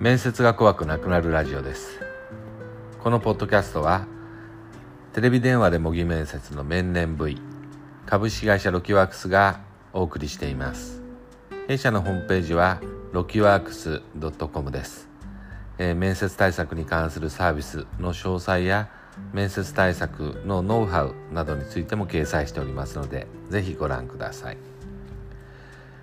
[0.00, 1.98] 面接が怖くなくなるラジオです。
[3.02, 4.06] このポッドキャストは
[5.12, 7.40] テレビ電話で模擬面接の面々 V
[8.06, 9.60] 株式会社ロキワークスが
[9.92, 11.02] お送りしています。
[11.66, 12.80] 弊社のホームページは
[13.12, 14.00] ロキワークス
[14.52, 15.08] .com です、
[15.78, 18.88] えー、面接対策に関するサービスの詳細や
[19.32, 24.58] 面接対策のノウハウなどについても掲載しておりますのでぜひご覧ください、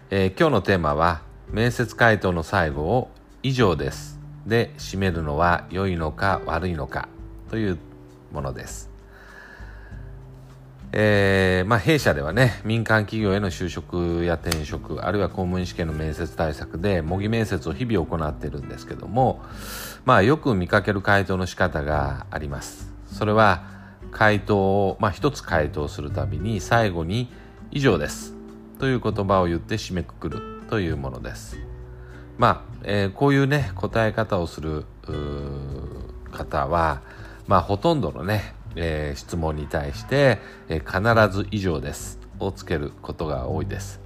[0.09, 3.09] えー、今日のテーマは面接回答の最後を
[3.45, 7.08] 以上ですで締めるのは良いのか悪いのか
[7.52, 7.77] という
[8.31, 8.90] ものです。
[10.91, 19.44] えーまあ、弊社ではね民間企業への就職や転職あるいは公務員試験の面接対策で模擬面接を日々行ってるんですけども、
[20.05, 22.91] まあ、よく見かける回答の仕方があります。
[23.12, 23.63] それは
[24.09, 27.32] 回答を、まあ、一つ回答するたびに最後に
[27.70, 28.34] 「以上です」
[28.80, 31.59] という言葉を言って締めくくるというものです。
[32.37, 34.85] まあ、えー、こういうね答え方をする
[36.31, 37.01] 方は、
[37.47, 44.05] まあ、ほとんどのね、えー、質問に対して、えー、必ず以上ですをつけることが多いです。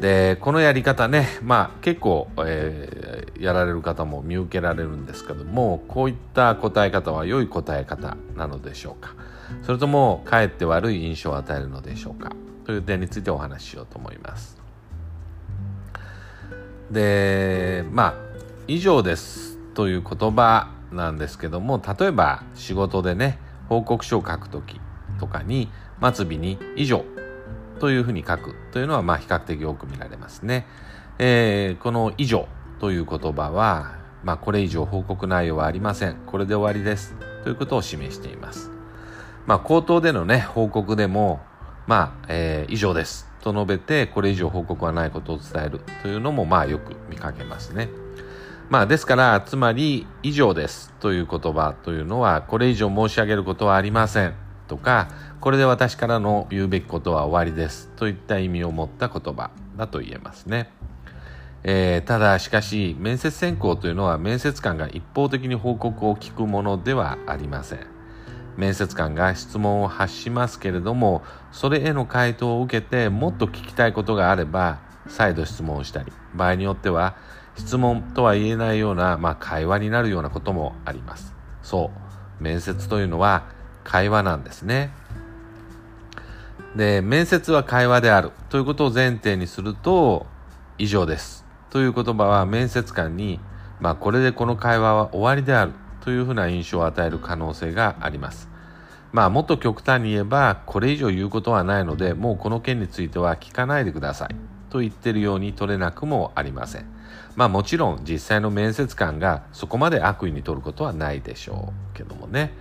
[0.00, 9.14] でこのやり方ね、まあ、結構、えー、やられる方も見受けられるんですけどもこういった答え方は良い答え方なのでしょうか
[9.62, 12.32] それともかえって悪い印象を与えるのでしょうか
[12.64, 14.63] という点についてお話ししようと思います。
[16.90, 18.14] でまあ
[18.66, 24.80] 以上ですという言葉なんですけども例えば仕事でね報告書を書く時
[25.18, 25.68] とかに
[26.00, 27.04] 末尾に以上
[27.80, 30.66] というふうに書くというのはまあ比較的多く見られますね。
[31.18, 32.48] えー、この以上
[32.80, 36.16] という言葉は、まあ、これ以上報告内容はありません。
[36.26, 37.14] これで終わりです。
[37.44, 38.70] ということを示しています。
[39.46, 41.40] まあ、口頭でのね、報告でも、
[41.86, 43.30] まあ、えー、以上です。
[43.44, 47.90] と述べてこれ以上報告はないことを伝えるというのもまあよく見かけますね。
[48.70, 54.34] まあですからつまり以上ですという言葉というのはこれ以上申し上げることはありません
[54.68, 55.10] とか
[55.42, 60.72] これで私からの言うべきことは終わりですといった意味を持った言葉だと言えますね。
[61.66, 67.93] えー、ただしかし面接選考というのは面接官が一方的に報告を聞くものではありません。
[68.56, 71.22] 面接官が質問を発しますけれども
[71.52, 74.78] それへの回答を受けてもっと聞きたいことがあれば
[75.08, 77.16] 再度質問をしたり場合によっては
[77.56, 81.32] 質問とは言えないような、まあ、会話になるようなこともあります。
[81.62, 81.90] そ
[82.40, 82.42] う。
[82.42, 83.44] 面接というのは
[83.84, 84.90] 会話なんですね。
[86.74, 88.32] で面接は会話である。
[88.48, 90.26] ということを前提にすると
[90.78, 91.44] 以上です。
[91.70, 93.38] という言葉は面接官に、
[93.80, 95.72] まあ、これでこの会話は終わりである。
[96.04, 98.50] というふうな印象を与える可能性があります。
[99.10, 104.34] まあもっと極端に言えばこれ以上言うことはないのでもうこの件については聞かないでください
[104.70, 106.86] と言ってるように取れなくもありません。
[107.36, 112.52] まあもちろん実際の面接官がそこまで悪意に取ることはないでしょうけどもね。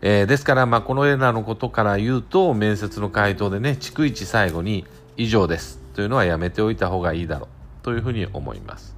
[0.00, 8.96] えー、ですからまあこのようなのことから言うと面接の回答でね逐一最後に以上ですというのはやめておいた方がいいだろうというふうに思います。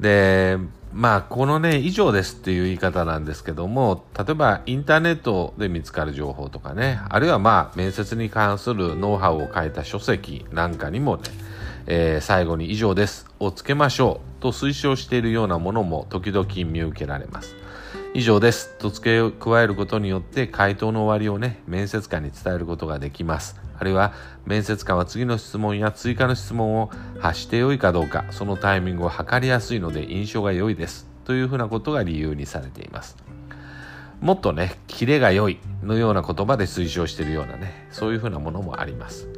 [0.00, 0.58] で
[0.92, 11.22] まあこのね以上ですっていう言い方なんですけども例えばインターネットで見つかる情報とかねあるいはまあ面接に関するノウハウを書いた書籍なんかにもね、
[11.86, 17.54] えー、最後に以上ですをつけましょうと推奨しているようなものも時々見受けられます。
[18.14, 18.74] 以上です。
[18.78, 23.60] と付け加えることによって回答の終わりをね面接官に伝えることができます。
[23.78, 24.12] あるいは
[24.44, 31.06] 面接官は次の質問や追加の質問を発してよいかどうかそのタイミングを測りやすいので印象が良いです。
[31.24, 33.16] というふうなことが理由にされています。
[34.20, 39.28] もっとねキレが良いのような言葉で推奨しているようなねそういうふうなものもあります。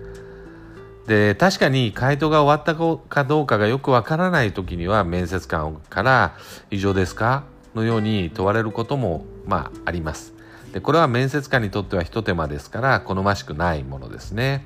[1.06, 2.76] で確かに回答が終わった
[3.08, 6.36] かどうかがよくわからない時には面接官から
[6.70, 7.42] 「以上ですか?」
[7.74, 10.34] のように問われることもまああります。
[10.72, 14.64] でこれは面接官にとっては一手間ですから好ましくないものですね。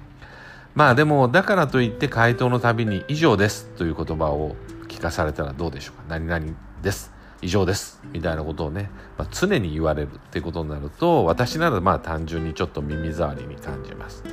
[0.75, 4.57] まあでもだからといって回答のたびに「以上です」という言葉を
[4.89, 6.05] 聞かされたらどうでしょうか。
[6.09, 6.45] 何々
[6.83, 7.13] です。
[7.43, 8.01] 以上です。
[8.13, 14.25] みたいなことをね、まあ、常に言われるっていうことになると私ならまあ単純にちょっと耳障りに感じます。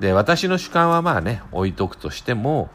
[0.00, 2.70] で私の主観はまあね置いとくとしても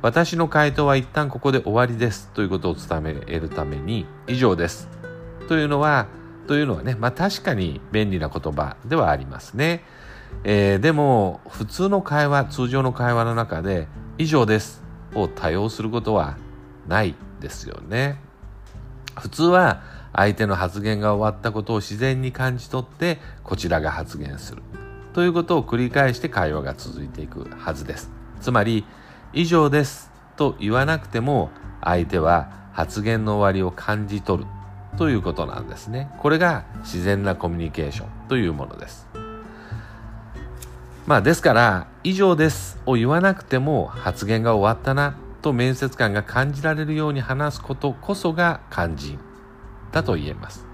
[0.00, 4.88] 私の回答は一旦ここで終わりですということを伝えるために以上です
[5.48, 6.06] というのは
[6.46, 9.84] というのはね、まあ、確かに便利な言葉ではありますね。
[10.44, 13.88] えー、でも普通の会話通常の会話の中で
[14.18, 14.82] 「以上です」
[15.14, 16.36] を多用することは
[16.86, 18.20] ないですよね。
[19.18, 19.82] 普通は
[20.12, 24.62] 相手の発言が終わったことを自然に感じ取ってこちらが発言する
[25.18, 28.08] ということを繰り返して会話が続いていくはずです。
[28.40, 28.84] つまり
[29.34, 31.50] 「以上です」と言わなくても
[31.82, 34.48] 相手は発言の終わりを感じ取る
[34.96, 36.08] ということなんですね。
[36.18, 39.08] これが自然なコミュニケーションというものです。
[41.08, 49.18] まあですから、以上ですを言わなくても発言が終わったなと面接官が感じられるように話すことこそが肝心
[49.90, 50.64] だと言えます。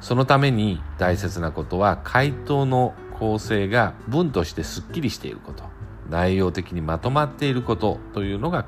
[0.00, 5.64] そのために大切なことは回答の構成が文としてすっきりしていること、
[6.10, 8.64] 内容的にまとまっていることというのが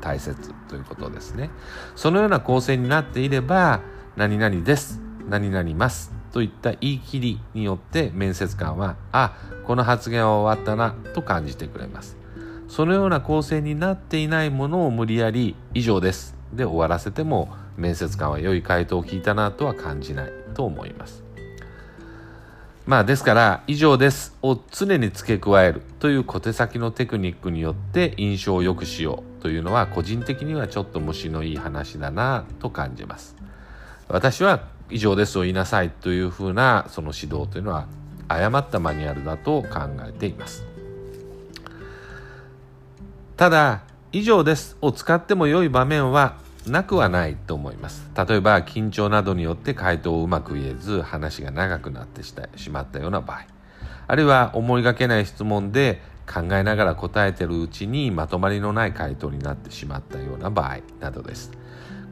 [0.00, 1.50] 大切ということですね。
[1.96, 3.80] そのような構成になっていれば、
[4.16, 9.34] 何々です、何々ますといった言い切りによって面接官は、あ、
[9.66, 12.24] この発言は終わったなと感じてくれます。
[12.68, 21.23] そのような構成になっていないものを無理やり以上ですで終わらせても面接官は良い回答を聞いたなとは感じないと思います。
[22.86, 33.36] まあですから以上ですを常に付け加えるという小手先のテクニックによって印象を良くしようというのは個人的にはちょっと虫のいい話だなと感じます。
[34.08, 37.86] 私は以上ですを言いなさいというふうなその指導というのは
[38.28, 40.64] 誤ったマニュアルだと考えています。
[43.36, 43.82] ただ、
[44.12, 46.36] 以上ですを使っても良い場面は
[46.70, 48.10] なくはないと思います。
[48.16, 53.46] 例えば、緊張などによって回答をうまく言えず、話が長くなってしまったような場合。
[54.06, 56.00] あるいは、思いがけない質問で
[56.32, 61.50] 考えながら答えてるうちにまとまりのない回答になってしまったような場合などです。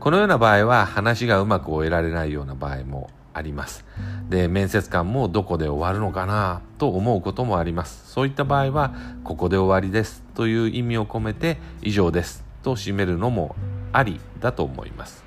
[0.00, 3.84] このような場合は、話がうまく終えられないような場合もあります。
[4.28, 8.10] で、面接官もどこで終わるのかなと思うこともあります。
[8.10, 8.94] そういった場合は、
[9.24, 13.56] ここで終わりですという意味を込めて、以上ですと締めるのも
[13.92, 15.24] ありだと思います。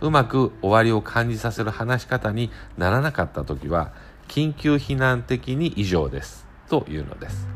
[0.00, 3.92] うまく終わりを感じさせる話し方にならなかった時は、
[4.28, 7.46] 緊急避難的に以上ですというのです。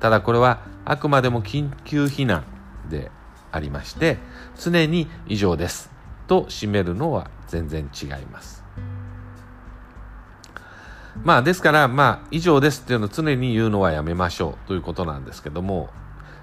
[0.00, 2.44] ただこれはあくまでも緊急避難
[2.88, 3.10] で
[3.52, 4.18] ありまして、
[4.58, 5.90] 常に以上です
[6.26, 8.64] と締めるのは全然違います。
[11.24, 15.90] まあですからまあ以上ですっていうのを常に言うのはやめましょうということなんですけども、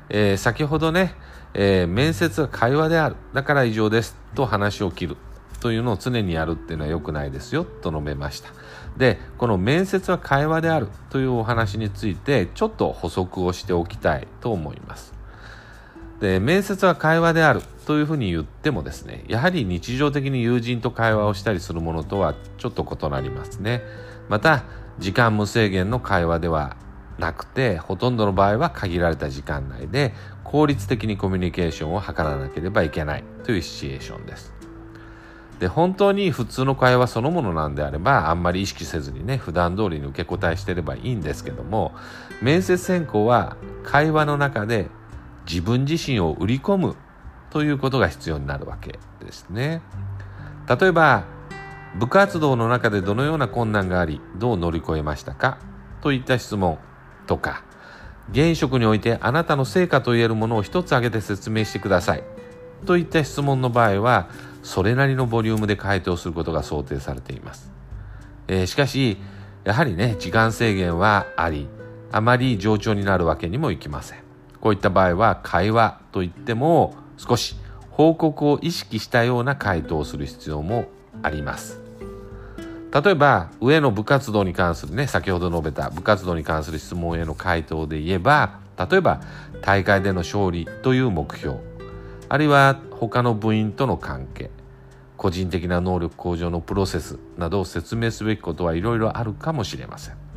[0.09, 1.15] えー、先ほどね、
[1.53, 3.15] えー、面接は会話である。
[3.33, 4.15] だから以上です。
[4.35, 5.17] と話を切る。
[5.59, 7.65] というのを常にやるっていうのは良くないですよ。
[7.65, 8.49] と述べました。
[8.97, 10.87] でこの面接は会話である。
[11.09, 14.27] というお話についてちょっと補足をしておきたい。
[14.41, 15.13] と思います。
[16.19, 17.61] で面接は会話である。
[17.85, 23.81] というふうに言ってもですねやはり日常的に友人と会話をしたりするものとはちょっと異なりますね。
[24.29, 24.63] また
[24.99, 26.75] 時間無制限の会話では
[27.17, 34.53] なくてほとんどの場合は限られた時間内で効率的にコミュニケーションを図らなければいけないというシチュエーションです。
[35.59, 41.95] で本当に普通の会話そのものなんであればあんまり意識せずにね普段通りに受け答えしてればいいんですけども
[42.43, 44.87] 面接選考は会話の中で
[45.49, 46.95] 自分自身を売り込む
[47.49, 49.81] ということが必要になるわけですね。
[50.69, 51.23] 例えば
[51.95, 55.57] 部活動の中でどのような困難があり、どう乗り越えましたか？
[56.01, 56.77] といった質問。
[57.27, 57.63] とか、
[58.31, 62.23] 現職においてあなたの成果と言えるものを一つ挙げて説明してください。
[62.85, 64.29] といった質問の場合は、
[64.63, 67.71] それなりのボリュームで回答することが想定されています。
[68.47, 69.17] えー、しかし、
[69.63, 71.67] やはりね、時間制限はあり、
[72.11, 74.19] あまり冗長になるわけにもいきません。
[74.59, 77.55] こういった場合は、会話といっても、少し
[77.91, 80.85] 報告を意識したような回答をする必要も
[81.23, 81.86] あります。
[83.03, 89.21] 例えば上の部活動に関するね先ほど述べた部活動に関する質問への回答で言えば例えば
[89.61, 91.57] 大会での勝利という目標
[92.29, 94.49] あるいは他の部員との関係
[95.15, 100.27] 個人的な能力向上のプロセスなどを説明すべきことはいろいろあるかもしれません。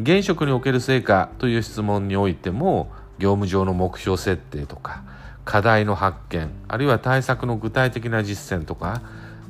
[0.00, 5.02] 現職における成果という質問においても業務上の目標設定とか
[5.44, 9.02] 課題の発見あるいは対策の具体的な実践とか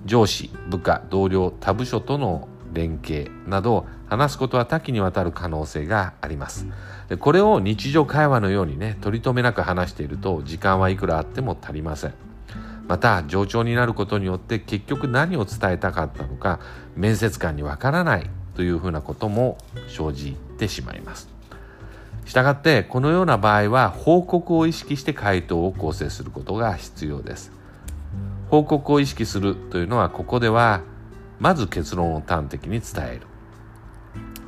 [0.04, 6.66] 上司、部下、同僚、他部署との連携など話すことは多岐にわたる可能性があります。
[7.20, 12.14] これを日常会話のようにね取り留めなく話していると時間はいくらあっても足りません。
[12.86, 16.58] また冗長になることによって結局何を伝えたかったのか
[16.96, 21.28] 面接官にわからないというふうなことも生じてしまいます。
[22.24, 27.57] したがってこのような場合は報告を意識して回答を構成することが必要です。
[28.50, 30.82] 報告を意識するというのはここでは
[31.38, 33.26] まず結論を端的に伝える。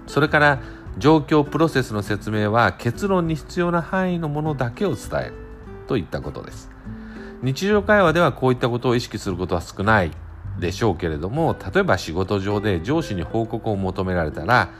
[0.06, 0.60] それから
[0.98, 5.34] 状況プロセスの説明は結論に必要な範囲のものだけを伝える
[5.86, 6.70] といったことです。
[7.42, 10.10] 日常会話ではこういったことを意識することは少ない
[10.58, 14.70] でしょうけれども例えば仕事上で上司に報告を求められたら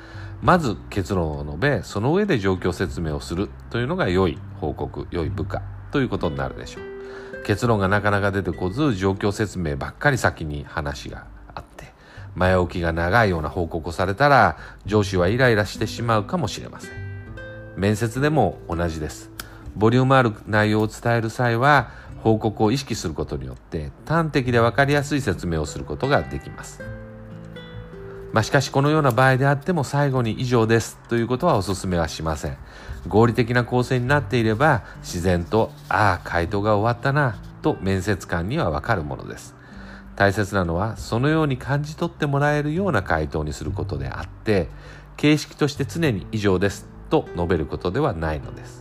[0.43, 7.00] まず結論を述べその上で状況説明をするというのが良い報告良い部下ということになるでしょう。
[7.45, 11.93] 結論がなかなか出てこず状況説明ばっかり先に話があって
[12.35, 14.57] 前置きが長いような報告をされたら
[14.87, 16.91] 上司はイライラしてしまうかもしれません
[17.77, 19.31] 面接でも同じです
[19.77, 21.91] ボリュームある内容を伝える際は
[22.23, 26.81] 報告を意識することによって端的で分かりやすい説明をすることができます。
[28.33, 32.57] まあ、しかしこのような場合であっても最後に以上ですということはお勧めはしません。
[33.09, 39.55] 合理的な構成になっていれば自然とああ回答が終わったなと面接官にはわかるものです。
[40.17, 44.69] 大切なのはそのように感じ取ってもらえるような回答にすることであって
[45.17, 48.80] 形式として常に以上ですと述べることではないのです。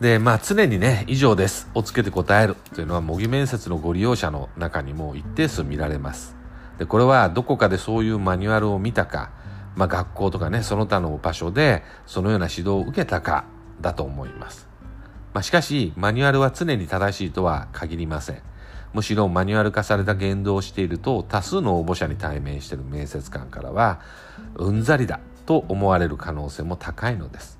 [0.00, 1.68] で、まあ常にね、以上です。
[1.74, 6.34] をつけて答えるというのは模擬面接のご利用者の中にも一定数見られます。
[6.78, 9.30] で、これはどこかでそういうマニュアルを見たか、
[9.76, 13.44] まあ学校とかね、その他の場所でそのような指導を受けたか
[13.82, 14.68] だと思います。
[15.34, 18.42] まあしかし、マニュアルは常に正しいとは限りません。
[18.94, 24.00] むしろマニュアル化された言動をしていると多数の応募者に対面している面接官からは
[24.56, 27.59] うんざりだと思われる可能性も高いのです。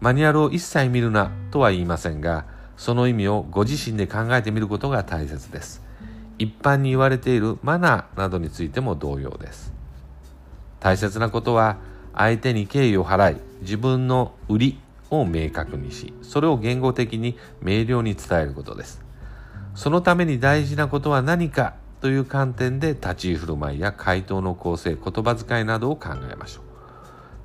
[0.00, 2.44] マニュアルを一切見るなとは言いませんが、
[2.76, 5.82] その意味をご自身で考えてみることが大切です。
[6.38, 9.72] 一般に言われているマナーなどについても同様です。
[10.78, 11.78] 大切なことは、
[12.14, 19.02] 相手に敬意を払い、自分の売りを明確にし、それを言語的に明瞭に伝えることです。
[19.74, 26.64] そのために大事なことは何かという観点で立ち居振る舞いや回答の構成、言葉遣いなどを考えましょう。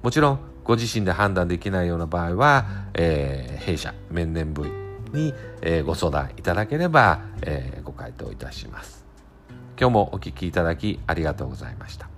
[0.04, 4.68] もちろん、ご自身で判断できないような場合は、えー、弊社面々部
[5.14, 9.04] に、えー、ご相談いただければ、えー、ご回答いたします。
[9.80, 12.13] 今日もお聞きいただきありがとうございました。